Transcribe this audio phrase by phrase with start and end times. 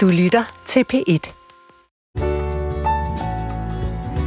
[0.00, 1.32] Du lytter til P1.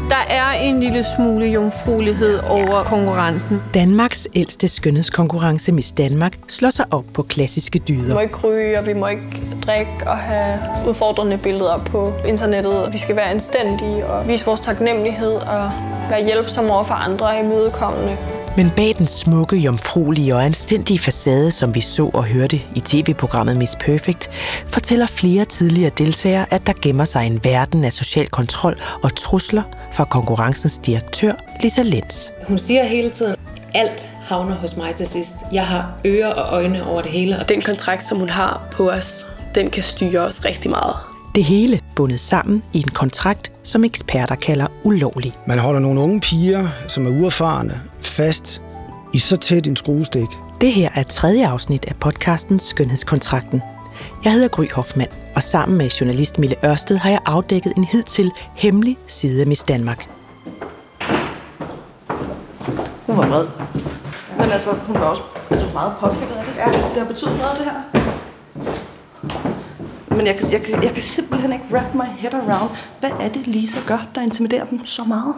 [0.09, 3.64] Der er en lille smule jomfruelighed over konkurrencen.
[3.74, 8.14] Danmarks ældste skønhedskonkurrence Miss Danmark slår sig op på klassiske Vi dyder.
[8.14, 12.89] må ikke ryge, og vi må ikke drikke og have udfordrende billeder på internettet.
[12.91, 15.71] Vi skal være anstændige og vise vores taknemmelighed og
[16.09, 18.17] være hjælpsomme over for andre og imødekommende.
[18.57, 23.57] Men bag den smukke, jomfruelige og anstændige facade, som vi så og hørte i tv-programmet
[23.57, 24.29] Miss Perfect,
[24.68, 29.64] fortæller flere tidligere deltagere, at der gemmer sig en verden af social kontrol og trusler
[29.93, 32.30] fra konkurrencens direktør, Lisa Lenz.
[32.48, 33.36] Hun siger hele tiden,
[33.73, 35.36] alt havner hos mig til sidst.
[35.52, 37.40] Jeg har ører og øjne over det hele.
[37.40, 39.26] Og Den kontrakt, som hun har på os,
[39.56, 40.95] den kan styre os rigtig meget.
[41.36, 45.34] Det hele bundet sammen i en kontrakt, som eksperter kalder ulovlig.
[45.45, 47.81] Man holder nogle unge piger, som er uerfarne,
[48.13, 48.62] fast
[49.13, 50.27] i så tæt en skruestik.
[50.62, 53.62] Det her er tredje afsnit af podcasten Skønhedskontrakten.
[54.23, 58.31] Jeg hedder Gry Hoffmann, og sammen med journalist Mille Ørsted har jeg afdækket en hidtil
[58.55, 60.08] hemmelig side af Miss Danmark.
[63.05, 63.47] Hun var vred.
[64.39, 66.55] Men altså, hun var også altså, meget påvirket af det.
[66.58, 66.66] Ja.
[66.89, 68.00] Det har betydet noget, det her.
[70.16, 73.30] Men jeg, kan- jeg, kan- jeg kan simpelthen ikke wrap my head around, hvad er
[73.30, 75.36] det, Lisa gør, der intimiderer dem så meget?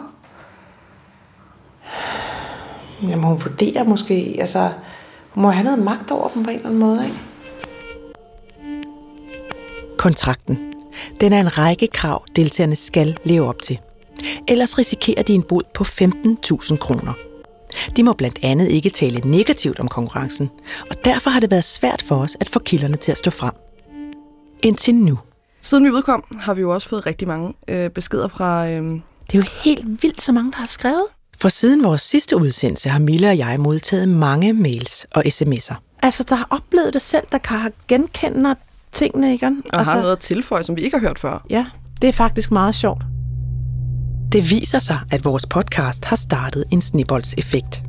[3.02, 4.70] Jamen, hun vurderer måske, altså,
[5.30, 7.16] hun må have noget magt over dem på en eller anden måde, ikke?
[9.98, 10.58] Kontrakten.
[11.20, 13.78] Den er en række krav, deltagerne skal leve op til.
[14.48, 17.12] Ellers risikerer de en bod på 15.000 kroner.
[17.96, 20.50] De må blandt andet ikke tale negativt om konkurrencen,
[20.90, 23.52] og derfor har det været svært for os at få kilderne til at stå frem.
[24.62, 25.18] Indtil nu.
[25.60, 28.68] Siden vi udkom, har vi jo også fået rigtig mange øh, beskeder fra...
[28.68, 28.82] Øh,
[29.32, 31.04] Det er jo helt vildt, så mange, der har skrevet.
[31.40, 35.74] For siden vores sidste udsendelse har Mille og jeg modtaget mange mails og sms'er.
[36.02, 38.54] Altså, der har oplevet det selv, der kan genkender
[38.92, 39.46] tingene, ikke?
[39.46, 41.44] og altså, har noget at tilføje, som vi ikke har hørt før.
[41.50, 41.66] Ja,
[42.02, 43.02] det er faktisk meget sjovt.
[44.32, 47.82] Det viser sig, at vores podcast har startet en snibboldseffekt.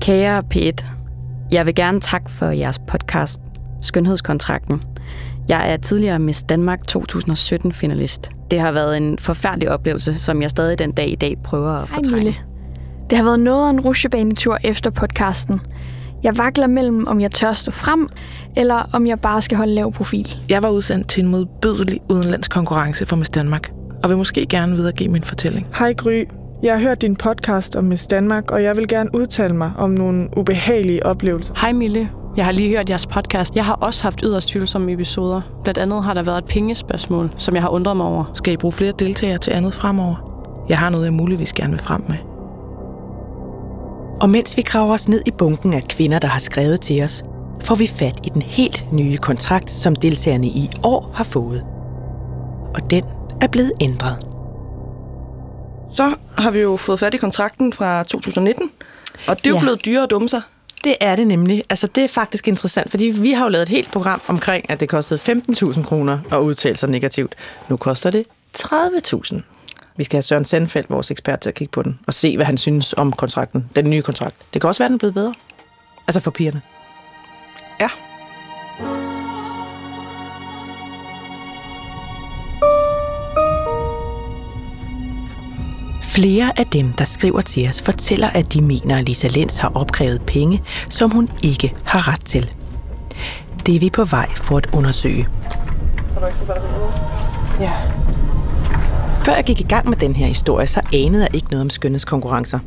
[0.00, 0.86] Kære P1,
[1.50, 3.40] jeg vil gerne takke for jeres podcast,
[3.82, 4.82] Skønhedskontrakten.
[5.48, 8.30] Jeg er tidligere Miss Danmark 2017-finalist.
[8.50, 11.88] Det har været en forfærdelig oplevelse, som jeg stadig den dag i dag prøver at
[11.88, 12.24] Hej fortrænge.
[12.24, 12.49] Mille.
[13.10, 15.60] Det har været noget af en rusjebanetur efter podcasten.
[16.22, 18.08] Jeg vakler mellem, om jeg tør stå frem,
[18.56, 20.36] eller om jeg bare skal holde lav profil.
[20.48, 23.72] Jeg var udsendt til en modbydelig udenlandskonkurrence for Miss Danmark,
[24.02, 25.66] og vil måske gerne videregive min fortælling.
[25.78, 26.24] Hej Gry.
[26.62, 29.90] Jeg har hørt din podcast om Miss Danmark, og jeg vil gerne udtale mig om
[29.90, 31.54] nogle ubehagelige oplevelser.
[31.60, 32.10] Hej Mille.
[32.36, 33.56] Jeg har lige hørt jeres podcast.
[33.56, 35.40] Jeg har også haft yderst tvivlsomme episoder.
[35.62, 38.24] Blandt andet har der været et pengespørgsmål, som jeg har undret mig over.
[38.34, 40.16] Skal I bruge flere deltagere til andet fremover?
[40.68, 42.29] Jeg har noget, jeg muligvis gerne vil frem med.
[44.20, 47.22] Og mens vi graver os ned i bunken af kvinder, der har skrevet til os,
[47.64, 51.64] får vi fat i den helt nye kontrakt, som deltagerne i år har fået.
[52.74, 53.04] Og den
[53.40, 54.18] er blevet ændret.
[55.92, 58.70] Så har vi jo fået fat i kontrakten fra 2019,
[59.26, 59.60] og det er jo Ja.
[59.60, 60.42] blevet dyrere at dumme sig.
[60.84, 61.64] Det er det nemlig.
[61.70, 64.80] Altså, det er faktisk interessant, fordi vi har jo lavet et helt program omkring, at
[64.80, 67.34] det kostede 15.000 kroner at udtale sig negativt.
[67.68, 68.24] Nu koster det
[68.58, 69.40] 30.000.
[70.00, 72.46] Vi skal have Søren Sandfeldt, vores ekspert, til at kigge på den, og se, hvad
[72.46, 74.36] han synes om kontrakten, den nye kontrakt.
[74.54, 75.34] Det kan også være, den er blevet bedre.
[76.08, 76.60] Altså for pigerne.
[77.80, 77.88] Ja.
[86.02, 89.72] Flere af dem, der skriver til os, fortæller, at de mener, at Lisa Lenz har
[89.74, 92.54] opkrævet penge, som hun ikke har ret til.
[93.66, 95.26] Det er vi på vej for at undersøge.
[97.60, 97.72] Ja.
[99.24, 101.70] Før jeg gik i gang med den her historie, så anede jeg ikke noget om
[101.70, 102.58] skønhedskonkurrencer.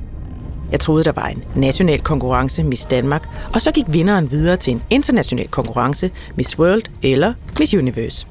[0.71, 4.73] Jeg troede, der var en national konkurrence, Miss Danmark, og så gik vinderen videre til
[4.73, 8.27] en international konkurrence, Miss World eller Miss Universe.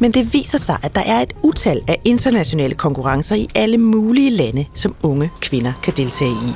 [0.00, 4.30] Men det viser sig, at der er et utal af internationale konkurrencer i alle mulige
[4.30, 6.52] lande, som unge kvinder kan deltage i.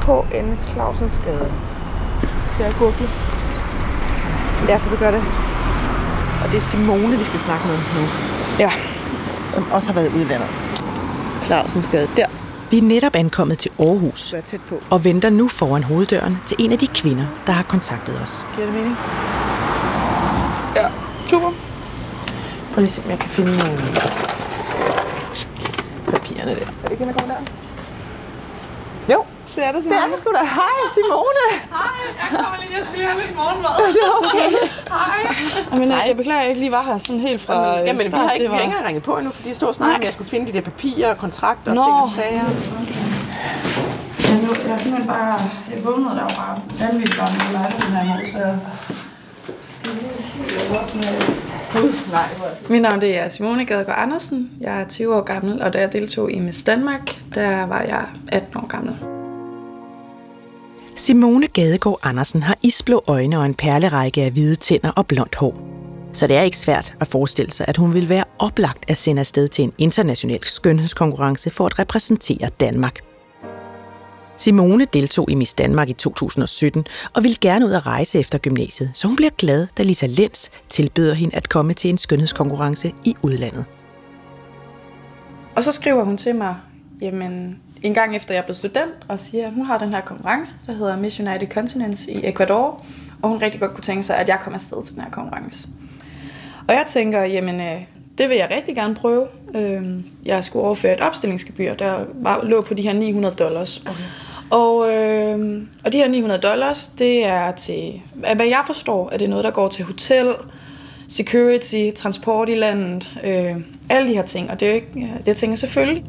[0.00, 1.52] På en Clausens gade.
[2.50, 3.08] Skal jeg google?
[4.68, 5.43] Ja, kan du gøre det?
[6.44, 8.06] Og det er Simone, vi skal snakke med nu.
[8.58, 8.70] Ja.
[9.50, 10.48] Som også har været udlandet.
[11.46, 12.08] Clausens gade.
[12.16, 12.26] Der.
[12.70, 14.82] Vi er netop ankommet til Aarhus er tæt på.
[14.90, 18.46] og venter nu foran hoveddøren til en af de kvinder, der har kontaktet os.
[18.54, 18.96] Giver det mening?
[20.76, 20.86] Ja,
[21.26, 21.50] super.
[22.74, 23.78] Prøv lige at se, om jeg kan finde nogle
[26.04, 26.60] papirerne der.
[26.60, 27.40] Er det ikke der kommer der?
[29.54, 30.44] Det er det, det er det sgu da.
[30.44, 31.46] Hej, Simone.
[35.80, 37.98] Men nej, jeg beklager, at jeg ikke lige var her sådan helt fra Jamen, jamen
[38.04, 38.20] vi start.
[38.20, 39.94] har ikke, Det vi har ikke engang ringet på endnu, fordi jeg stod og snakkede
[39.94, 41.82] om, at jeg skulle finde de der papirer og kontrakter og Nå.
[41.82, 42.44] ting og sager.
[44.28, 45.40] Jeg, nu, jeg er simpelthen bare...
[45.72, 48.58] Jeg vågnede der var bare vanvittigt varmt i lejligheden her i morgen, så jeg...
[52.68, 54.50] Mit navn det er Simone Gadegaard Andersen.
[54.60, 57.00] Jeg er 20 år gammel, og da jeg deltog i Miss Danmark,
[57.34, 59.13] der var jeg 18 år gammel.
[60.96, 65.58] Simone Gadegaard Andersen har isblå øjne og en perlerække af hvide tænder og blondt hår.
[66.12, 69.20] Så det er ikke svært at forestille sig, at hun vil være oplagt at sende
[69.20, 73.00] afsted til en international skønhedskonkurrence for at repræsentere Danmark.
[74.36, 78.90] Simone deltog i Miss Danmark i 2017 og ville gerne ud at rejse efter gymnasiet,
[78.94, 83.14] så hun bliver glad, da Lisa Lenz tilbyder hende at komme til en skønhedskonkurrence i
[83.22, 83.64] udlandet.
[85.56, 86.56] Og så skriver hun til mig,
[87.00, 90.54] jamen, en gang efter jeg blev student, og siger, at hun har den her konkurrence,
[90.66, 92.84] der hedder Miss United Continents i Ecuador,
[93.22, 95.68] og hun rigtig godt kunne tænke sig, at jeg kommer afsted til den her konkurrence.
[96.68, 97.82] Og jeg tænker, jamen, øh,
[98.18, 99.26] det vil jeg rigtig gerne prøve.
[99.54, 103.82] Øhm, jeg skulle overføre et opstillingsgebyr, der var, lå på de her 900 dollars.
[103.86, 104.02] Okay.
[104.50, 109.26] Og, øh, og de her 900 dollars, det er til, hvad jeg forstår, at det
[109.26, 110.34] er noget, der går til hotel,
[111.08, 113.56] security, transport i landet, øh,
[113.90, 114.50] alle de her ting.
[114.50, 114.88] Og det er jo ikke,
[115.18, 116.04] det jeg tænker selvfølgelig.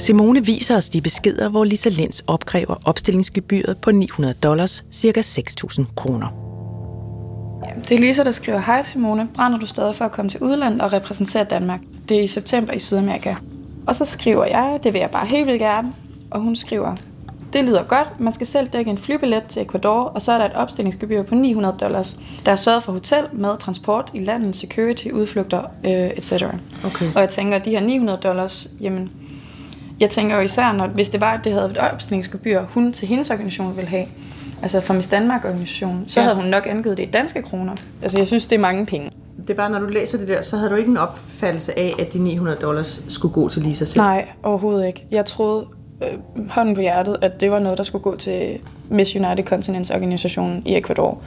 [0.00, 5.20] Simone viser os de beskeder, hvor Lisa Lenz opkræver opstillingsgebyret på 900 dollars, ca.
[5.20, 6.28] 6.000 kroner.
[7.88, 10.80] Det er Lisa, der skriver, Hej Simone, brænder du stadig for at komme til udlandet
[10.80, 11.80] og repræsentere Danmark?
[12.08, 13.34] Det er i september i Sydamerika.
[13.86, 15.92] Og så skriver jeg, det vil jeg bare helt vildt gerne.
[16.30, 16.96] Og hun skriver,
[17.52, 18.20] det lyder godt.
[18.20, 21.34] Man skal selv dække en flybillet til Ecuador, og så er der et opstillingsgebyr på
[21.34, 22.18] 900 dollars.
[22.46, 26.32] Der er sørget for hotel, mad, transport i landet, security, udflugter, øh, etc.
[26.84, 27.12] Okay.
[27.14, 29.10] Og jeg tænker, at de her 900 dollars, jamen,
[30.00, 33.08] jeg tænker jo især, når, hvis det var, at det havde et opstillingsgebyr, hun til
[33.08, 34.06] hendes organisation ville have,
[34.62, 36.24] altså fra Miss Danmark-organisationen, så Ja.
[36.24, 37.72] havde hun nok angivet det i danske kroner.
[38.02, 39.10] Altså, jeg synes, det er mange penge.
[39.42, 41.94] Det er bare, når du læser det der, så havde du ikke en opfattelse af,
[41.98, 44.00] at de 900 dollars skulle gå til Lisa selv.
[44.00, 45.06] Nej, overhovedet ikke.
[45.10, 45.66] Jeg troede
[46.02, 48.58] øh, hånden på hjertet, at det var noget, der skulle gå til
[48.90, 51.18] Miss United Continents organisationen i Ecuador.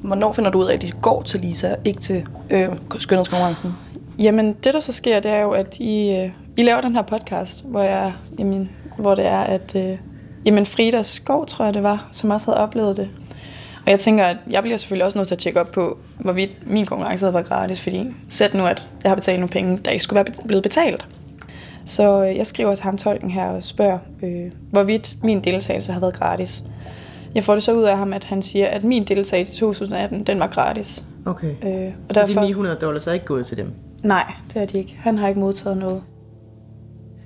[0.00, 2.68] Hvornår finder du ud af, at de går til Lisa, ikke til øh,
[2.98, 3.74] skønhedskonkurrencen?
[4.18, 7.02] Jamen, det der så sker, det er jo, at I, øh, I laver den her
[7.02, 9.98] podcast, hvor, jeg, jamen, hvor det er, at øh,
[10.44, 13.10] jamen Frida Skov, tror jeg det var, som også havde oplevet det.
[13.84, 16.50] Og jeg tænker, at jeg bliver selvfølgelig også nødt til at tjekke op på, hvorvidt
[16.66, 19.90] min konkurrence havde været gratis, fordi sæt nu, at jeg har betalt nogle penge, der
[19.90, 21.06] ikke skulle være blevet betalt.
[21.86, 26.00] Så øh, jeg skriver til ham tolken her og spørger, øh, hvorvidt min deltagelse har
[26.00, 26.64] været gratis.
[27.34, 30.22] Jeg får det så ud af ham, at han siger, at min deltagelse i 2018,
[30.24, 31.04] den var gratis.
[31.26, 31.54] Okay.
[31.64, 33.72] Øh, og Så de 900 dollars er ikke gået til dem?
[34.02, 34.96] Nej, det er de ikke.
[35.00, 36.02] Han har ikke modtaget noget.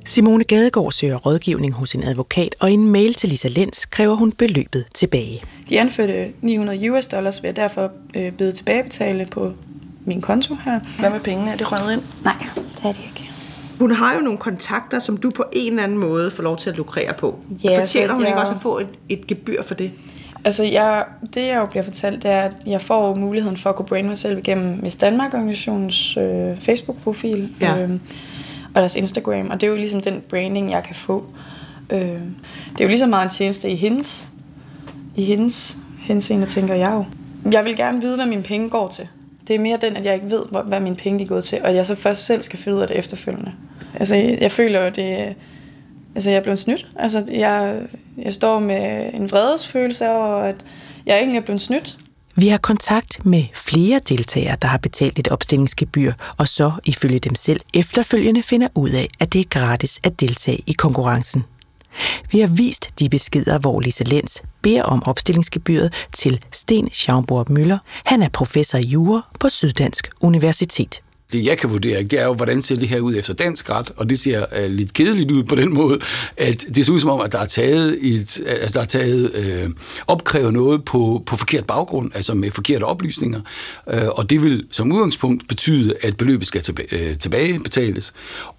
[0.04, 4.14] Simone Gadegaard søger rådgivning hos en advokat, og i en mail til Lisa Lenz kræver
[4.14, 5.42] hun beløbet tilbage.
[5.68, 9.52] De anførte 900 US dollars vil jeg derfor øh, bede tilbagebetale på
[10.04, 10.80] min konto her.
[11.00, 11.50] Hvad med pengene?
[11.50, 12.02] Er det røget ind?
[12.24, 13.30] Nej, det er det ikke.
[13.78, 16.70] Hun har jo nogle kontakter, som du på en eller anden måde får lov til
[16.70, 17.38] at lukrere på.
[17.64, 19.90] Ja, Fortjener så hun ikke jeg- også at få et, et gebyr for det?
[20.44, 21.04] Altså, jeg,
[21.34, 24.08] det jeg jo bliver fortalt, det er, at jeg får muligheden for at kunne brande
[24.08, 27.78] mig selv igennem Miss Danmark-organisationens øh, Facebook-profil Ja.
[27.82, 27.90] øh,
[28.74, 31.24] og deres Instagram, og det er jo ligesom den branding, jeg kan få.
[31.90, 34.28] Øh, det er jo ligesom meget en tjeneste i hendes,
[35.16, 37.04] i hendes henseende, tænker jeg jo.
[37.50, 39.08] Jeg vil gerne vide, hvad mine penge går til.
[39.48, 41.58] Det er mere den, at jeg ikke ved, hvad mine penge de er gået til,
[41.64, 43.52] og jeg så først selv skal finde ud af det efterfølgende.
[43.94, 45.36] Altså, jeg, jeg føler jo, det
[46.14, 46.86] Altså, jeg er blevet snydt.
[46.96, 47.80] Altså, jeg,
[48.18, 50.56] jeg står med en vredesfølelse over, at
[51.06, 51.98] jeg egentlig er blevet snydt.
[52.36, 57.34] Vi har kontakt med flere deltagere, der har betalt et opstillingsgebyr, og så ifølge dem
[57.34, 61.44] selv efterfølgende finder ud af, at det er gratis at deltage i konkurrencen.
[62.30, 67.78] Vi har vist de beskeder, hvor Lise Lenz beder om opstillingsgebyret til Sten Schaumburg Møller.
[68.04, 71.03] Han er professor i jura på Syddansk Universitet.
[71.32, 73.90] Det jeg kan vurdere, det er jo, hvordan ser det her ud efter dansk ret,
[73.96, 75.98] og det ser øh, lidt kedeligt ud på den måde,
[76.36, 79.34] at det ser ud som om, at der er taget, et, altså, der er taget
[79.34, 79.70] øh,
[80.06, 83.40] opkrævet noget på, på forkert baggrund, altså med forkerte oplysninger,
[83.90, 88.12] øh, og det vil som udgangspunkt betyde, at beløbet skal tilbage, øh, tilbagebetales,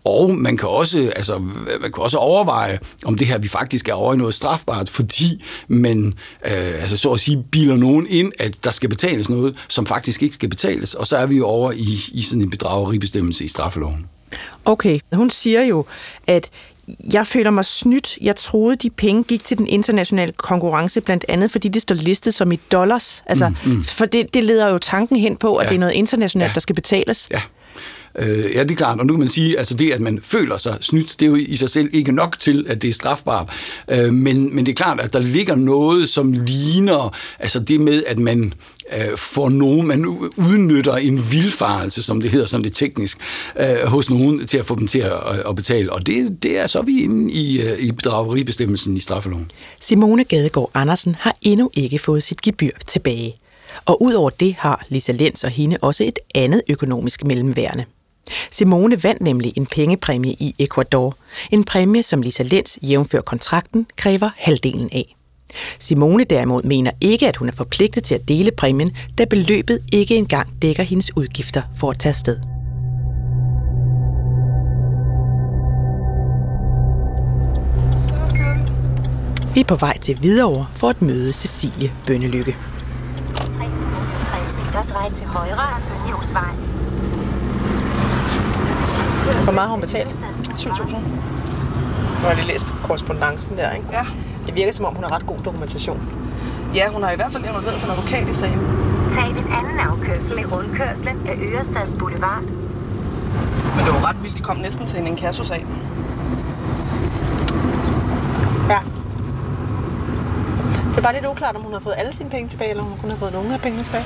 [0.06, 1.40] og man kan, også, altså,
[1.82, 5.44] man kan også overveje, om det her vi faktisk er over i noget strafbart, fordi
[5.68, 6.14] man
[6.46, 10.24] øh, altså, så at sige biler nogen ind, at der skal betales noget, som faktisk
[10.24, 13.48] ikke skal betales, og så er vi jo over i, i sådan en bedrageribestemmelse i
[13.48, 14.06] straffeloven.
[14.66, 15.86] Okay, hun siger jo,
[16.28, 16.50] at
[17.14, 18.18] jeg føler mig snydt.
[18.22, 22.34] Jeg troede, de penge gik til den internationale konkurrence, blandt andet fordi det står listet
[22.34, 23.24] som i dollars.
[23.26, 23.84] Altså, mm, mm.
[23.84, 25.70] For det, det leder jo tanken hen på, at ja.
[25.70, 26.54] det er noget internationalt, ja.
[26.54, 27.28] der skal betales.
[27.32, 27.42] Ja.
[28.20, 30.58] Øh, ja, det er klart, og nu kan man sige, altså det, at man føler
[30.58, 33.50] sig snydt, det er jo i sig selv ikke nok til, at det er strafbart.
[33.92, 38.04] Øh, men, men det er klart, at der ligger noget, som ligner, altså det med,
[38.08, 38.54] at man
[38.94, 40.06] øh, får nogen, man
[40.38, 43.18] udnytter en vildfarelse, som det hedder sådan lidt teknisk,
[43.60, 45.20] øh, hos nogen til at få dem til at,
[45.50, 45.94] at betale.
[45.94, 49.52] Og det, det er så vi inde i, øh, i bedrageribestemmelsen i straffeloven.
[49.82, 53.36] Simone Gadegaard Andersen har endnu ikke fået sit gebyr tilbage.
[53.86, 57.86] Og udover det har Lisa Lenz og hende også et andet økonomisk mellemværende.
[58.52, 61.16] Simone vandt nemlig en pengepræmie i Ecuador.
[61.52, 65.16] En præmie, som Lisa Lenz jævnfør kontrakten kræver halvdelen af.
[65.80, 70.16] Simone derimod mener ikke, at hun er forpligtet til at dele præmien, da beløbet ikke
[70.16, 72.40] engang dækker hendes udgifter for at tage afsted.
[79.54, 82.58] Vi er på vej til Hvidovre for at møde Cecilie Bønnelykke.
[83.36, 86.85] 360 meter, drej til højre af
[89.44, 90.10] hvor meget har hun betalt?
[90.10, 90.96] 7.000.
[90.96, 93.86] Nu har jeg lige læst på korrespondancen der, ikke?
[93.92, 94.06] Ja.
[94.48, 96.02] Det virker som om, hun har ret god dokumentation.
[96.76, 98.60] Ja, hun har i hvert fald involveret sig en advokat i sagen.
[99.12, 102.42] Tag den anden afkørsel i rundkørslen af Ørestads Boulevard.
[103.76, 105.66] Men det var ret vildt, de kom næsten til en inkasso-sag.
[108.70, 108.80] Ja.
[110.90, 112.90] Det er bare lidt uklart, om hun har fået alle sine penge tilbage, eller om
[112.90, 114.06] hun kun har fået nogle af pengene tilbage.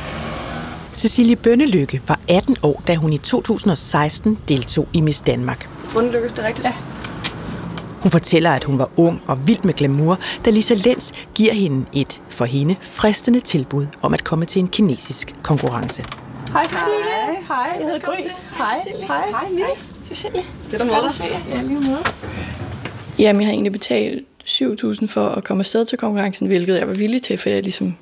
[1.00, 5.70] Cecilie Bønnelykke var 18 år, da hun i 2016 deltog i Miss Danmark.
[5.94, 6.66] Bundelykke, det er rigtigt?
[6.66, 6.74] Ja.
[8.02, 11.86] Hun fortæller, at hun var ung og vild med glamour, da Lisa Lenz giver hende
[11.94, 16.06] et, for hende, fristende tilbud om at komme til en kinesisk konkurrence.
[16.52, 17.48] Hej Cecilie.
[17.48, 18.16] Hej, jeg hedder Gry.
[18.58, 18.78] Hej.
[19.08, 19.30] Hej.
[19.30, 19.66] Hej, Mille.
[20.08, 20.44] Cecilie.
[20.70, 21.42] Fedt at møde dig.
[21.50, 22.04] Ja, lige måde.
[23.20, 26.94] Jamen, jeg har egentlig betalt 7.000 for at komme afsted til konkurrencen, hvilket jeg var
[26.94, 27.96] villig til, for jeg ligesom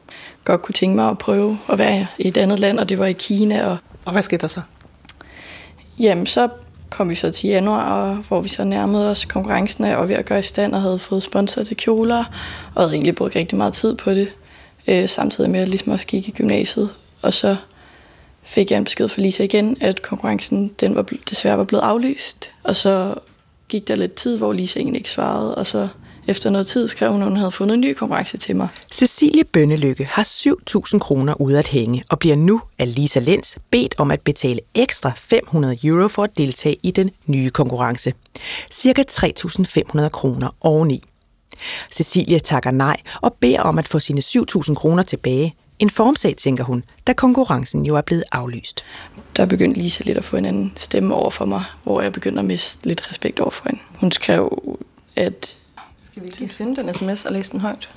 [0.47, 3.05] godt kunne tænke mig at prøve at være i et andet land, og det var
[3.05, 3.65] i Kina.
[3.65, 4.61] Og, og hvad skete der så?
[5.99, 6.49] Jamen, så
[6.89, 10.15] kom vi så til januar, og hvor vi så nærmede os konkurrencen, og var ved
[10.15, 12.23] at gøre i stand og havde fået sponsor til kjoler,
[12.75, 14.29] og havde egentlig brugt rigtig meget tid på det,
[14.87, 16.89] øh, samtidig med at ligesom også gik i gymnasiet.
[17.21, 17.55] Og så
[18.43, 22.51] fik jeg en besked fra Lisa igen, at konkurrencen den var desværre var blevet aflyst,
[22.63, 23.15] og så
[23.69, 25.87] gik der lidt tid, hvor Lisa egentlig ikke svarede, og så
[26.27, 28.67] efter noget tid skrev hun, at hun havde fundet en ny konkurrence til mig.
[28.93, 33.95] Cecilie Bønnelykke har 7.000 kroner ude at hænge og bliver nu af Lisa Lenz bedt
[33.97, 38.13] om at betale ekstra 500 euro for at deltage i den nye konkurrence.
[38.71, 41.03] Cirka 3.500 kroner oveni.
[41.91, 45.55] Cecilie takker nej og beder om at få sine 7.000 kroner tilbage.
[45.79, 48.85] En formsag, tænker hun, da konkurrencen jo er blevet aflyst.
[49.35, 52.39] Der begyndte Lisa lidt at få en anden stemme over for mig, hvor jeg begyndte
[52.39, 53.81] at miste lidt respekt over for hende.
[53.95, 54.77] Hun skrev,
[55.15, 55.56] at
[56.17, 57.89] skal vi lige finde den sms og læse den højt?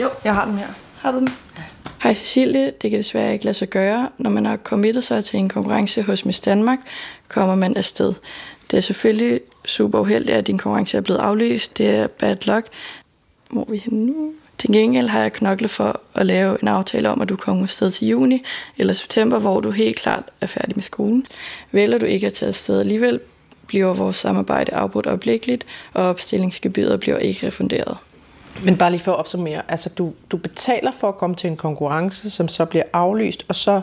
[0.00, 0.66] Jo, jeg har den her.
[0.96, 1.28] Har du den?
[1.56, 1.62] Ja.
[2.02, 4.08] Hej Cecilie, det kan desværre ikke lade sig gøre.
[4.18, 6.78] Når man har committet sig til en konkurrence hos Miss Danmark,
[7.28, 8.14] kommer man afsted.
[8.70, 11.78] Det er selvfølgelig super uheldigt, at din konkurrence er blevet aflyst.
[11.78, 12.66] Det er bad luck.
[13.50, 14.32] Hvor er vi henne nu?
[14.58, 17.90] Til gengæld har jeg knoklet for at lave en aftale om, at du kommer afsted
[17.90, 18.42] til juni
[18.78, 21.26] eller september, hvor du helt klart er færdig med skolen.
[21.72, 23.20] Vælger du ikke at tage afsted alligevel,
[23.68, 27.96] bliver vores samarbejde afbrudt øjeblikkeligt, og opstillingsgebyret bliver ikke refunderet.
[28.64, 31.56] Men bare lige for at opsummere, altså du, du betaler for at komme til en
[31.56, 33.80] konkurrence, som så bliver aflyst, og så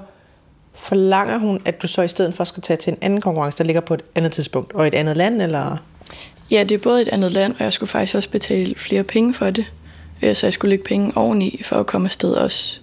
[0.76, 3.64] forlanger hun, at du så i stedet for skal tage til en anden konkurrence, der
[3.64, 5.78] ligger på et andet tidspunkt, og et andet land, eller?
[6.52, 9.34] Ja, det er både et andet land, og jeg skulle faktisk også betale flere penge
[9.34, 9.66] for det.
[10.22, 12.80] Øh, så jeg skulle lægge penge oveni for at komme afsted også,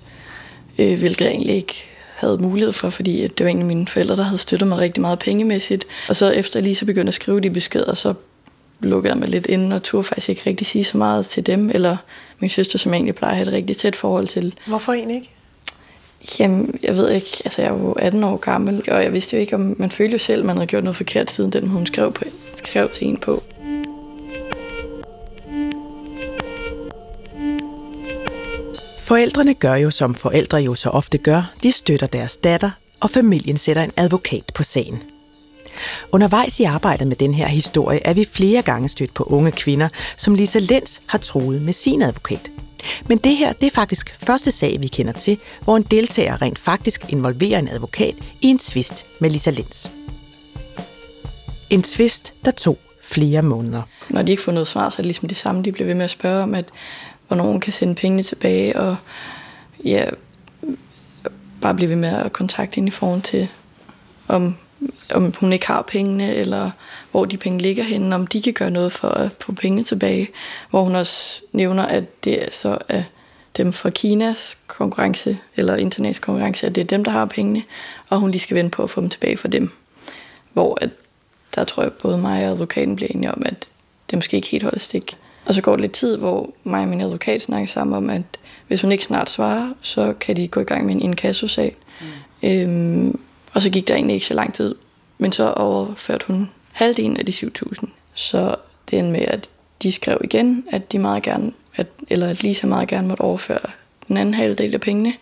[0.78, 1.84] øh, hvilket egentlig ikke
[2.26, 5.18] havde mulighed for, fordi det var egentlig mine forældre, der havde støttet mig rigtig meget
[5.18, 5.86] pengemæssigt.
[6.08, 8.14] Og så efter lige så begyndte at skrive de beskeder, så
[8.80, 11.70] lukkede jeg mig lidt ind og turde faktisk ikke rigtig sige så meget til dem,
[11.74, 11.96] eller
[12.38, 14.54] min søster, som egentlig plejer at have et rigtig tæt forhold til.
[14.66, 15.30] Hvorfor egentlig ikke?
[16.40, 17.42] Jamen, jeg ved ikke.
[17.44, 20.12] Altså, jeg var jo 18 år gammel, og jeg vidste jo ikke, om man følte
[20.12, 22.24] jo selv, at man havde gjort noget forkert, siden den hun skrev, på,
[22.54, 23.42] skrev til en på.
[29.12, 31.52] Forældrene gør jo, som forældre jo så ofte gør.
[31.62, 35.02] De støtter deres datter, og familien sætter en advokat på sagen.
[36.12, 39.88] Undervejs i arbejdet med den her historie er vi flere gange stødt på unge kvinder,
[40.16, 42.50] som Lisa Lenz har troet med sin advokat.
[43.08, 46.58] Men det her det er faktisk første sag, vi kender til, hvor en deltager rent
[46.58, 49.88] faktisk involverer en advokat i en tvist med Lisa Lenz.
[51.70, 53.82] En tvist, der tog flere måneder.
[54.08, 55.62] Når de ikke får noget svar, så er det ligesom det samme.
[55.62, 56.64] De bliver ved med at spørge om, at
[57.32, 58.96] hvornår hun kan sende pengene tilbage, og
[59.84, 60.04] ja,
[61.60, 63.48] bare blive ved med at kontakte hende i forhold til,
[64.28, 64.56] om,
[65.14, 66.70] om hun ikke har pengene, eller
[67.10, 70.28] hvor de penge ligger henne, om de kan gøre noget for at få pengene tilbage.
[70.70, 73.02] Hvor hun også nævner, at det så er
[73.56, 77.62] dem fra Kinas konkurrence, eller international konkurrence, at det er dem, der har pengene,
[78.08, 79.70] og hun lige skal vente på at få dem tilbage fra dem.
[80.52, 80.90] Hvor at,
[81.54, 83.66] der tror jeg, både mig og advokaten bliver enige om, at
[84.10, 85.16] det måske ikke helt holder stik.
[85.44, 88.22] Og så går det lidt tid, hvor mig og min advokat snakker sammen om, at
[88.68, 91.76] hvis hun ikke snart svarer, så kan de gå i gang med en inkassosag.
[92.00, 92.48] Mm.
[92.48, 93.20] Øhm,
[93.52, 94.74] og så gik der egentlig ikke så lang tid,
[95.18, 97.86] men så overførte hun halvdelen af de 7.000.
[98.14, 98.56] Så
[98.90, 99.50] det endte med, at
[99.82, 103.70] de skrev igen, at de meget gerne, at, eller at Lisa meget gerne måtte overføre
[104.08, 105.14] den anden halvdel af pengene.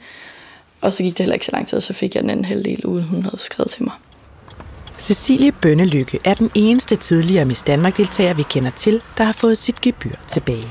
[0.80, 2.44] Og så gik det heller ikke så lang tid, og så fik jeg den anden
[2.44, 3.92] halvdel, uden hun havde skrevet til mig.
[5.00, 9.80] Cecilie Bønnelykke er den eneste tidligere Miss Danmark-deltager, vi kender til, der har fået sit
[9.80, 10.66] gebyr tilbage.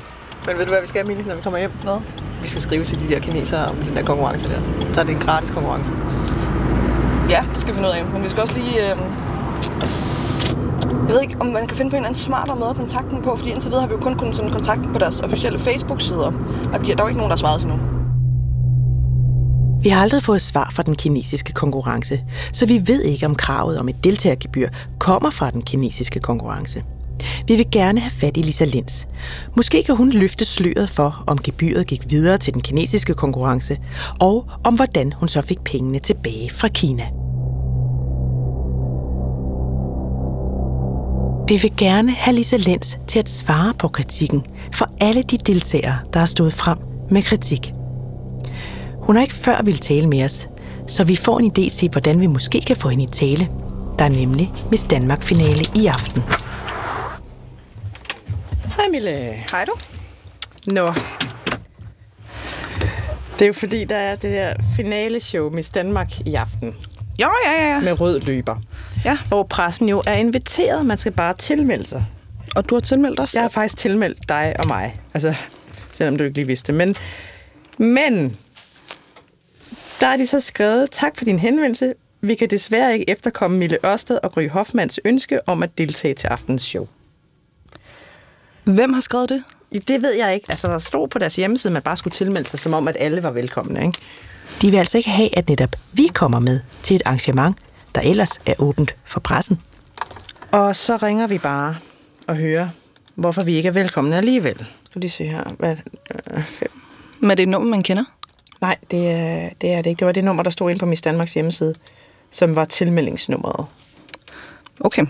[0.45, 1.71] Men ved du, hvad vi skal, Emilie, når vi kommer hjem?
[1.83, 2.01] Hvad?
[2.41, 4.61] Vi skal skrive til de der kinesere om den der konkurrence der.
[4.93, 5.93] Så er det en gratis konkurrence.
[7.29, 8.05] Ja, det skal vi finde ud af.
[8.05, 8.91] Men vi skal også lige...
[8.91, 8.97] Øh...
[11.07, 13.15] Jeg ved ikke, om man kan finde på en eller anden smartere måde at kontakte
[13.15, 15.21] dem på, fordi indtil videre har vi jo kun kunnet sådan kontakte dem på deres
[15.21, 16.31] officielle Facebook-sider.
[16.73, 17.98] Og de, der er jo ikke nogen, der har svaret til nu.
[19.83, 23.79] Vi har aldrig fået svar fra den kinesiske konkurrence, så vi ved ikke, om kravet
[23.79, 24.69] om et deltagergebyr
[24.99, 26.83] kommer fra den kinesiske konkurrence.
[27.47, 29.07] Vi vil gerne have fat i Lisa Lins.
[29.55, 33.77] Måske kan hun løfte sløret for, om gebyret gik videre til den kinesiske konkurrence,
[34.19, 37.03] og om hvordan hun så fik pengene tilbage fra Kina.
[41.47, 45.99] Vi vil gerne have Lisa Lens til at svare på kritikken for alle de deltagere,
[46.13, 46.77] der har stået frem
[47.11, 47.73] med kritik.
[49.09, 50.49] Hun har ikke før ville tale med os,
[50.87, 53.49] så vi får en idé til, hvordan vi måske kan få hende i tale.
[53.99, 56.23] Der er nemlig Miss Danmark-finale i aften.
[58.75, 59.11] Hej Mille.
[59.51, 59.71] Hej du.
[60.71, 60.93] Nå.
[63.33, 66.75] Det er jo fordi, der er det der finale show Miss Danmark i aften.
[67.21, 67.79] Jo, ja, ja, ja.
[67.79, 68.55] Med rød løber.
[69.05, 69.17] Ja.
[69.27, 70.85] Hvor pressen jo er inviteret.
[70.85, 72.05] Man skal bare tilmelde sig.
[72.55, 73.33] Og du har tilmeldt os?
[73.33, 74.95] Jeg har faktisk tilmeldt dig og mig.
[75.13, 75.35] Altså,
[75.91, 76.73] selvom du ikke lige vidste.
[76.73, 76.95] Men,
[77.77, 78.37] men
[80.01, 81.93] der er de så skrevet, tak for din henvendelse.
[82.21, 86.27] Vi kan desværre ikke efterkomme Mille Ørsted og Gry Hoffmanns ønske om at deltage til
[86.27, 86.87] aftens show.
[88.63, 89.43] Hvem har skrevet det?
[89.87, 90.45] Det ved jeg ikke.
[90.49, 92.97] Altså, der stod på deres hjemmeside, at man bare skulle tilmelde sig, som om, at
[92.99, 93.85] alle var velkomne.
[93.85, 93.99] Ikke?
[94.61, 97.57] De vil altså ikke have, at netop vi kommer med til et arrangement,
[97.95, 99.61] der ellers er åbent for pressen.
[100.51, 101.77] Og så ringer vi bare
[102.27, 102.69] og hører,
[103.15, 104.65] hvorfor vi ikke er velkomne alligevel.
[104.89, 105.43] Skal lige se her.
[105.59, 105.75] Hvad,
[106.33, 106.71] øh, fem.
[107.19, 108.03] Men er det et nummer, man kender?
[108.61, 109.99] Nej, det er, det er det ikke.
[109.99, 111.73] Det var det nummer, der stod inde på Miss Danmarks hjemmeside,
[112.29, 113.65] som var tilmeldingsnummeret.
[114.79, 115.05] Okay.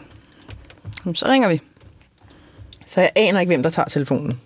[1.13, 1.61] Så ringer vi.
[2.85, 4.39] Så jeg aner ikke, hvem der tager telefonen.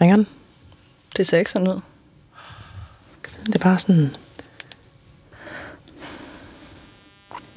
[0.00, 0.26] Ringer den?
[1.16, 1.80] Det ser ikke sådan ud.
[3.46, 4.16] Det er bare sådan...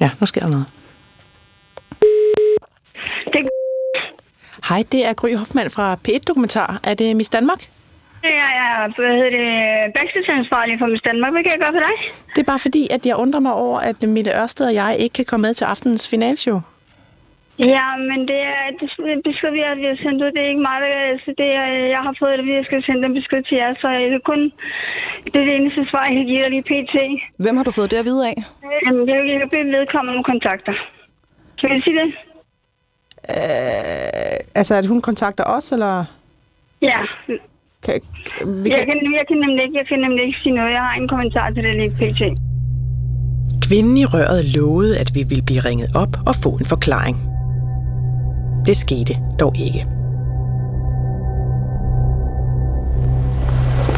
[0.00, 0.66] Ja, nu sker der noget.
[3.32, 3.48] Det...
[4.68, 6.80] Hej, det er Gry Hoffmann fra P1 Dokumentar.
[6.84, 7.68] Er det Miss Danmark?
[8.24, 11.32] Ja, ja, hvad hedder det, backstage-ansvarlig for Miss Danmark.
[11.32, 12.12] Hvad kan jeg gøre for dig?
[12.34, 15.12] Det er bare fordi, at jeg undrer mig over, at Mille Ørsted og jeg ikke
[15.12, 16.60] kan komme med til aftenens finalshow.
[17.58, 20.30] Ja, men det er det besked, vi har, vi har sendt ud.
[20.34, 23.02] Det er ikke mig, der, altså det er, jeg har fået det, vi skal sende
[23.02, 23.74] den besked til jer.
[23.80, 24.52] Så det er kun
[25.24, 26.94] det, er det eneste svar, jeg kan give dig lige pt.
[27.36, 28.36] Hvem har du fået det at vide af?
[28.86, 30.74] Jamen, jeg vil bede vedkommende om kontakter.
[31.60, 32.08] Kan jeg sige det?
[33.30, 36.04] Øh, altså, at hun kontakter os, eller?
[36.82, 36.98] Ja.
[37.82, 37.94] Kan,
[38.46, 38.78] vi kan...
[38.78, 40.72] Jeg, kan, jeg, kan nemlig ikke, jeg kan nemlig ikke sige noget.
[40.72, 42.22] Jeg har en kommentar til det lige pt.
[43.68, 47.16] Kvinden i røret lovede, at vi ville blive ringet op og få en forklaring.
[48.66, 49.86] Det skete dog ikke.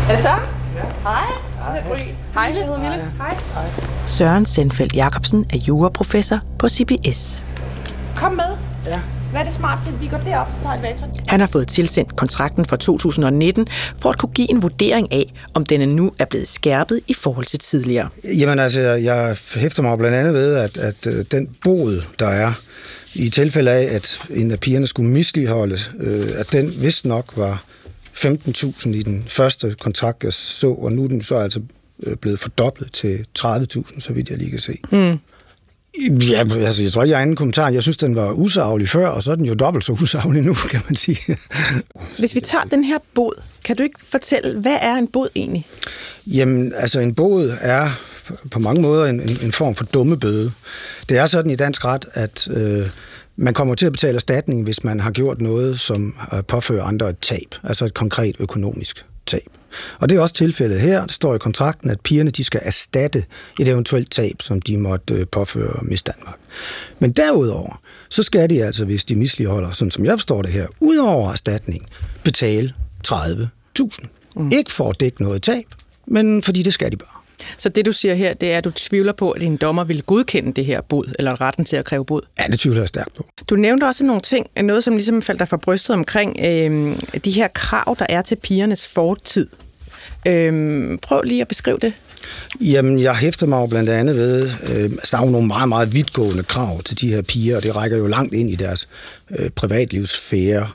[0.09, 0.29] Er det så?
[0.77, 0.85] Ja.
[1.03, 1.27] Hej.
[1.59, 1.83] Hej.
[2.35, 3.13] Hej, jeg hedder Mille.
[3.19, 3.35] Hej.
[3.55, 3.65] Hej.
[4.07, 7.45] Søren Sendfeldt Jacobsen er juraprofessor på CBS.
[8.17, 8.57] Kom med.
[8.87, 9.01] Ja.
[9.35, 10.01] Hvad er det smarteste?
[10.01, 13.67] Vi går derop, så tager et Han har fået tilsendt kontrakten for 2019
[13.99, 17.47] for at kunne give en vurdering af, om denne nu er blevet skærpet i forhold
[17.47, 18.09] til tidligere.
[18.25, 22.53] Jamen altså, jeg hæfter mig blandt andet ved, at, at øh, den bod, der er,
[23.15, 27.65] i tilfælde af, at en af pigerne skulle misligeholdes, øh, at den vist nok var
[28.15, 31.61] 15.000 i den første kontrakt, jeg så, og nu er den så altså
[32.03, 34.79] øh, blevet fordoblet til 30.000, så vidt jeg lige kan se.
[34.93, 35.19] Mm.
[36.01, 37.69] Ja, altså, jeg tror ikke, jeg har anden kommentar.
[37.69, 40.55] Jeg synes, den var usaglig før, og så er den jo dobbelt så usaglig nu,
[40.55, 41.37] kan man sige.
[42.19, 45.67] Hvis vi tager den her bod, kan du ikke fortælle, hvad er en bod egentlig?
[46.27, 47.89] Jamen, altså en bod er
[48.51, 50.53] på mange måder en, en, en form for dumme bøde.
[51.09, 52.91] Det er sådan i dansk ret, at øh,
[53.37, 57.11] man kommer til at betale erstatning, hvis man har gjort noget, som øh, påfører andre
[57.11, 59.49] et tab, altså et konkret økonomisk tab.
[59.99, 61.03] Og det er også tilfældet her.
[61.03, 63.25] Det står i kontrakten, at pigerne de skal erstatte
[63.61, 66.37] et eventuelt tab, som de måtte øh, påføre Miss Danmark.
[66.99, 70.67] Men derudover, så skal de altså, hvis de misligeholder, sådan som jeg forstår det her,
[70.81, 71.87] udover erstatning,
[72.25, 72.73] betale
[73.09, 74.07] 30.000.
[74.37, 74.51] Mm.
[74.53, 75.65] Ikke for at dække noget tab,
[76.07, 77.25] men fordi det skal de bare.
[77.59, 80.03] Så det, du siger her, det er, at du tvivler på, at en dommer vil
[80.03, 82.23] godkende det her bod, eller retten til at kræve bod?
[82.41, 83.27] Ja, det tvivler jeg stærkt på.
[83.51, 87.31] Du nævnte også nogle ting, noget som ligesom faldt dig for brystet omkring øh, de
[87.31, 89.49] her krav, der er til pigernes fortid.
[90.27, 91.93] Øh, prøv lige at beskrive det.
[92.61, 95.69] Jamen, jeg hæfter mig jo blandt andet ved, øh, altså der er jo nogle meget,
[95.69, 98.89] meget vidtgående krav til de her piger, og det rækker jo langt ind i deres
[99.31, 100.69] øh, privatlivssfære.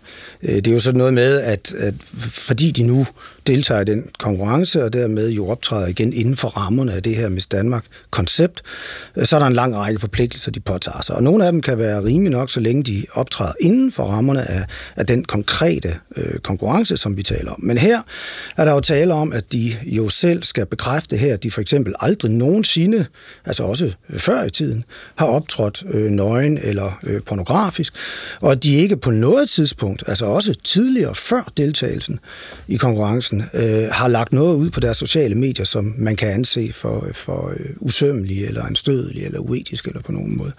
[0.44, 3.08] Øh, det er jo sådan noget med, at, at fordi de nu
[3.48, 7.30] deltager i den konkurrence, og dermed jo optræder igen inden for rammerne af det her
[7.30, 8.62] Miss Danmark-koncept,
[9.16, 11.16] øh, så er der en lang række forpligtelser, de påtager sig.
[11.16, 14.52] Og nogle af dem kan være rimelige nok, så længe de optræder inden for rammerne
[14.52, 17.60] af, af den konkrete øh, konkurrence, som vi taler om.
[17.64, 18.02] Men her
[18.58, 21.62] er der jo tale om, at de jo selv skal bekræfte her, at de for
[21.62, 23.06] eksempel aldrig nogensinde,
[23.46, 24.84] altså også før i tiden,
[25.16, 27.94] har optrådt øh, nøgen eller øh, pornografisk,
[28.42, 32.20] og de ikke på noget tidspunkt, altså også tidligere før deltagelsen
[32.68, 36.74] i konkurrencen, øh, har lagt noget ud på deres sociale medier, som man kan anse
[36.74, 40.52] for, for øh, usømmelige, eller anstødelige, eller uetisk, eller på nogen måde.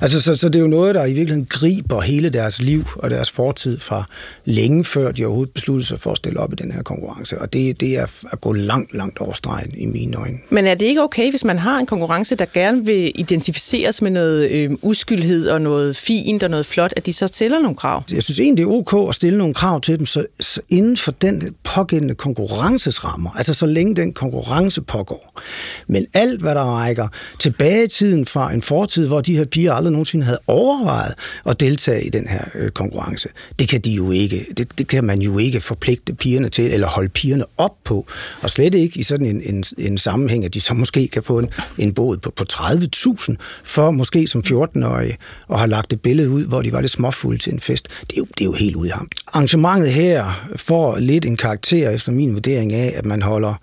[0.00, 3.10] Altså, så, så det er jo noget, der i virkeligheden griber hele deres liv og
[3.10, 4.04] deres fortid fra
[4.44, 7.38] længe før de overhovedet besluttede sig for at stille op i den her konkurrence.
[7.38, 10.38] Og det, det er at gå langt, langt over stregen i mine øjne.
[10.50, 14.10] Men er det ikke okay, hvis man har en konkurrence, der gerne vil identificeres med
[14.10, 18.02] noget øh, uskyldhed og noget fint og noget flot, at de så stiller nogle krav?
[18.12, 20.96] Jeg synes egentlig, det er ok at stille nogle krav til dem, så, så inden
[20.96, 25.40] for den pågældende konkurrencesrammer, altså så længe den konkurrence pågår.
[25.86, 29.72] Men alt, hvad der rækker tilbage i tiden fra en fortid, hvor de her piger
[29.72, 31.14] aldrig nogensinde havde overvejet
[31.46, 35.04] at deltage i den her øh, konkurrence, det kan de jo ikke, det, det kan
[35.04, 38.06] man jo ikke forpligte pigerne til, eller holde pigerne op på,
[38.42, 41.38] og slet ikke i sådan en, en, en sammenhæng, at de så måske kan få
[41.38, 45.16] en, en båd på, på 30.000, for måske som 14-årige,
[45.48, 47.88] og har lagt et billede ud, hvor de var lidt fuld til en fest.
[48.00, 49.08] Det er jo, det er jo helt ude i ham.
[49.26, 53.54] Arrangementet her får lidt en karakter, efter min vurdering af, at man holder,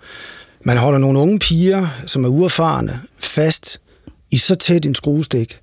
[0.64, 3.80] man holder nogle unge piger, som er uerfarne, fast
[4.30, 5.58] i så tæt en skruestik,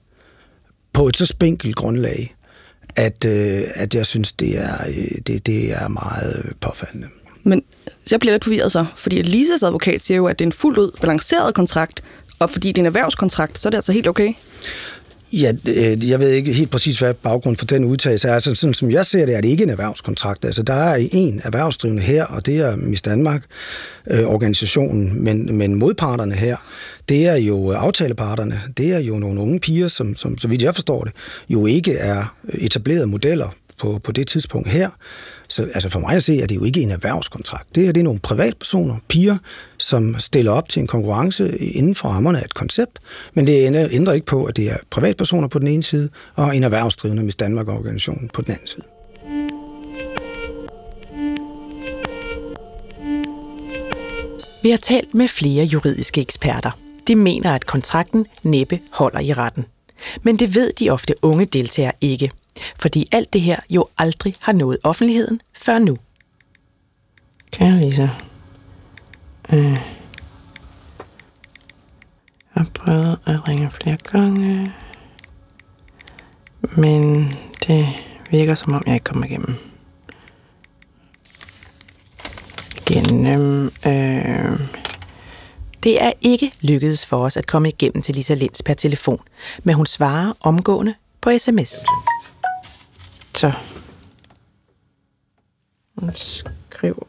[0.93, 2.35] på et så spinkelt grundlag,
[2.95, 7.07] at, øh, at jeg synes, det er, øh, det, det er meget øh, påfaldende.
[7.43, 7.63] Men
[8.11, 10.77] jeg bliver lidt forvirret så, fordi Lisas advokat siger jo, at det er en fuldt
[10.77, 12.03] ud balanceret kontrakt,
[12.39, 14.33] og fordi det er en erhvervskontrakt, så er det altså helt okay?
[15.33, 18.33] Ja, øh, jeg ved ikke helt præcis, hvad baggrunden for den udtalelse er.
[18.33, 20.45] Altså, sådan som jeg ser det, er det ikke en erhvervskontrakt.
[20.45, 23.43] Altså, der er en erhvervsdrivende her, og det er Miss Danmark,
[24.07, 26.57] øh, organisationen, men, men modparterne her,
[27.09, 28.61] det er jo aftaleparterne.
[28.77, 31.13] Det er jo nogle unge piger, som, som så vidt jeg forstår det,
[31.49, 34.89] jo ikke er etablerede modeller på, på det tidspunkt her.
[35.53, 37.75] Så altså for mig at se, er det jo ikke en erhvervskontrakt.
[37.75, 39.37] Det her det er nogle privatpersoner, piger,
[39.77, 42.99] som stiller op til en konkurrence inden for rammerne af et koncept,
[43.33, 46.63] men det ændrer ikke på, at det er privatpersoner på den ene side, og en
[46.63, 48.83] erhvervsdrivende Miss Danmark-organisation på den anden side.
[54.63, 56.71] Vi har talt med flere juridiske eksperter.
[57.07, 59.65] De mener, at kontrakten næppe holder i retten.
[60.21, 62.31] Men det ved de ofte unge deltagere ikke–
[62.79, 65.97] fordi alt det her jo aldrig har nået offentligheden før nu.
[67.51, 68.09] Kære Lisa,
[69.53, 69.81] øh, jeg
[72.51, 74.73] har prøvet at ringe flere gange,
[76.61, 77.33] men
[77.67, 77.87] det
[78.31, 79.55] virker som om, jeg ikke kommer igennem.
[82.85, 84.59] Gennem, øh,
[85.83, 89.19] det er ikke lykkedes for os at komme igennem til Lisa Linds per telefon,
[89.63, 91.85] men hun svarer omgående på sms.
[93.33, 93.51] Så.
[95.97, 97.03] Hun skriver...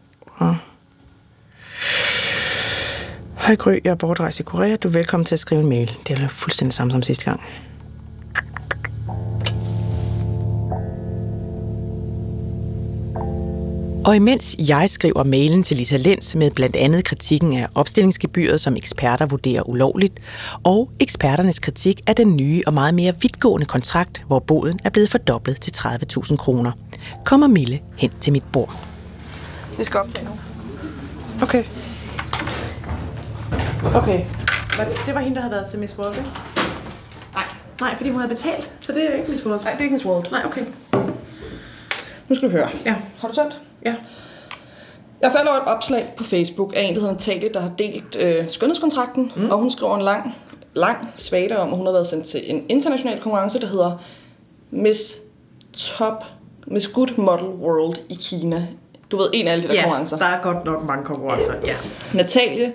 [3.37, 4.77] Hej Gry, jeg er bortrejst i Korea.
[4.77, 5.99] Du er velkommen til at skrive en mail.
[6.09, 7.41] Det er fuldstændig samme som sidste gang.
[14.05, 18.77] Og imens jeg skriver mailen til Lisa Lenz med blandt andet kritikken af opstillingsgebyret, som
[18.77, 20.21] eksperter vurderer ulovligt,
[20.64, 25.11] og eksperternes kritik af den nye og meget mere vidtgående kontrakt, hvor boden er blevet
[25.11, 26.73] fordoblet til 30.000 kroner,
[27.25, 28.87] kommer Mille hen til mit bord.
[29.79, 30.31] Vi skal optage nu.
[31.43, 31.64] Okay.
[33.95, 34.25] Okay.
[35.07, 36.29] Det var hende, der havde været til Miss World, ikke?
[37.35, 37.45] Nej.
[37.81, 39.61] Nej, fordi hun havde betalt, så det er ikke Miss World.
[39.61, 40.31] Nej, det er ikke Miss World.
[40.31, 40.64] Nej, okay.
[42.29, 42.69] Nu skal du høre.
[42.85, 42.95] Ja.
[43.21, 43.61] Har du sendt?
[43.85, 43.94] Ja.
[45.20, 48.16] Jeg faldt over et opslag på Facebook af en, der hedder Natalie, der har delt
[48.16, 49.51] øh, skønhedskontrakten, mm.
[49.51, 50.35] og hun skriver en lang,
[50.75, 54.03] lang svagte om, at hun har været sendt til en international konkurrence, der hedder
[54.70, 55.18] Miss
[55.73, 56.25] Top,
[56.66, 58.66] Miss Good Model World i Kina.
[59.11, 60.18] Du ved, en af alle de der ja, konkurrencer.
[60.18, 61.75] der er godt nok mange konkurrencer, ja.
[62.14, 62.73] Natalie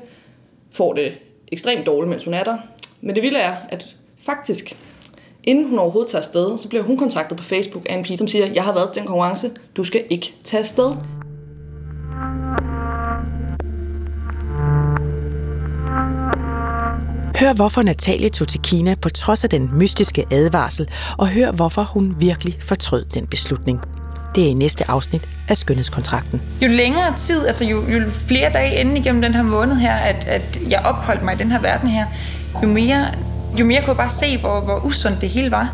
[0.72, 1.14] får det
[1.52, 2.58] ekstremt dårligt, mens hun er der.
[3.02, 3.96] Men det vilde er, at
[4.26, 4.78] faktisk,
[5.44, 8.28] inden hun overhovedet tager afsted, så bliver hun kontaktet på Facebook af en pige, som
[8.28, 10.92] siger, jeg har været til den konkurrence, du skal ikke tage afsted.
[17.40, 21.84] Hør hvorfor Natalie tog til Kina på trods af den mystiske advarsel, og hør hvorfor
[21.84, 23.80] hun virkelig fortrød den beslutning.
[24.36, 26.42] Det er i næste afsnit af Skønhedskontrakten.
[26.62, 30.28] Jo længere tid, altså jo, jo flere dage inden igennem den her måned her, at,
[30.28, 32.06] at jeg opholdt mig i den her verden her,
[32.64, 33.08] jo mere,
[33.60, 35.74] jo mere kunne jeg bare se, hvor, hvor usundt det hele var.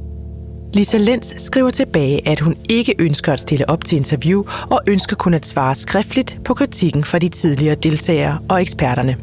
[0.74, 5.16] Lisa Lenz skriver tilbage, at hun ikke ønsker at stille op til interview og ønsker
[5.16, 9.18] kun at svare skriftligt på kritikken fra de tidligere deltagere og eksperterne.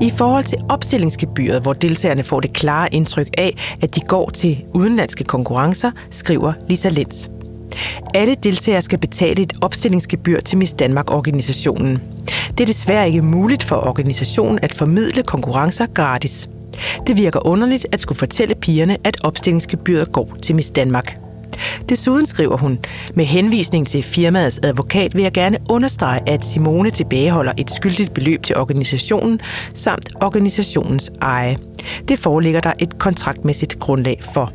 [0.00, 4.64] I forhold til opstillingsgebyret, hvor deltagerne får det klare indtryk af, at de går til
[4.74, 7.28] udenlandske konkurrencer, skriver Lisa Lenz.
[8.14, 12.02] Alle deltagere skal betale et opstillingsgebyr til Miss Danmark-organisationen.
[12.48, 16.48] Det er desværre ikke muligt for organisationen at formidle konkurrencer gratis.
[17.06, 21.18] Det virker underligt at skulle fortælle pigerne, at opstillingsgebyret går til Miss Danmark.
[21.88, 22.78] Desuden skriver hun,
[23.14, 28.42] med henvisning til firmaets advokat vil jeg gerne understrege, at Simone tilbageholder et skyldigt beløb
[28.42, 29.40] til organisationen
[29.74, 31.56] samt organisationens eje.
[32.08, 34.52] Det foreligger der et kontraktmæssigt grundlag for.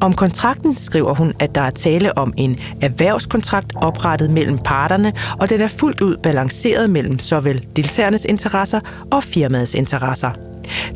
[0.00, 5.50] Om kontrakten skriver hun, at der er tale om en erhvervskontrakt oprettet mellem parterne, og
[5.50, 8.80] den er fuldt ud balanceret mellem såvel deltagernes interesser
[9.12, 10.30] og firmaets interesser.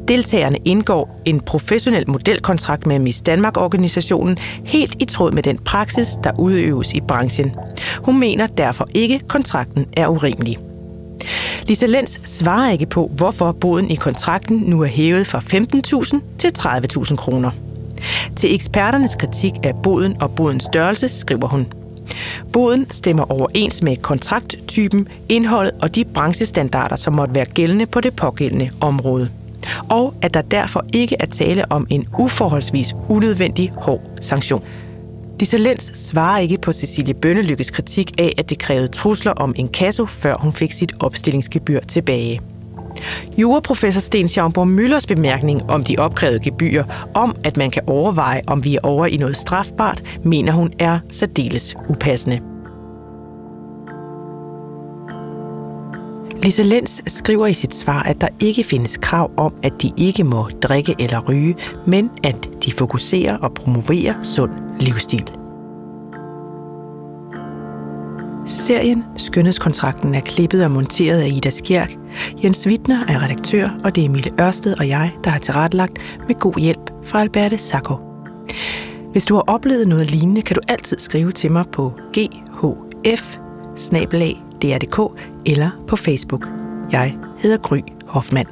[0.09, 6.31] Deltagerne indgår en professionel modelkontrakt med Miss Danmark-organisationen helt i tråd med den praksis, der
[6.39, 7.53] udøves i branchen.
[7.97, 10.59] Hun mener derfor ikke, at kontrakten er urimelig.
[11.63, 16.53] Lisa Lenz svarer ikke på, hvorfor boden i kontrakten nu er hævet fra 15.000 til
[16.59, 17.51] 30.000 kroner.
[18.37, 21.67] Til eksperternes kritik af boden og bodens størrelse skriver hun,
[22.53, 28.17] Boden stemmer overens med kontrakttypen, indholdet og de branchestandarder, som måtte være gældende på det
[28.17, 29.31] pågældende område
[29.89, 34.65] og at der derfor ikke er tale om en uforholdsvis unødvendig hård sanktion.
[35.41, 40.07] Dissalens svarer ikke på Cecilie Bønnelykkes kritik af, at det krævede trusler om en kasso,
[40.07, 42.41] før hun fik sit opstillingsgebyr tilbage.
[43.39, 48.65] Juraprofessor Sten Schaumburg Møllers bemærkning om de opkrævede gebyrer, om at man kan overveje, om
[48.65, 52.41] vi er over i noget strafbart, mener hun er særdeles upassende.
[56.43, 60.25] Lise Lenz skriver i sit svar, at der ikke findes krav om, at de ikke
[60.25, 64.51] må drikke eller ryge, men at de fokuserer og promoverer sund
[64.81, 65.33] livsstil.
[68.47, 71.97] Serien Skønhedskontrakten er klippet og monteret af Ida Skjærk.
[72.45, 76.35] Jens Wittner er redaktør, og det er Emile Ørsted og jeg, der har tilrettelagt med
[76.35, 77.97] god hjælp fra Alberte Sacco.
[79.13, 83.37] Hvis du har oplevet noget lignende, kan du altid skrive til mig på ghf
[84.63, 86.47] dr.dk eller på Facebook.
[86.93, 88.49] Jeg hedder Gry Hoffmann.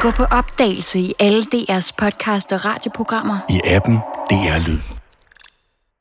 [0.00, 3.38] Gå på opdagelse i alle DR's podcast og radioprogrammer.
[3.48, 3.94] I appen
[4.30, 4.99] DR Lyd.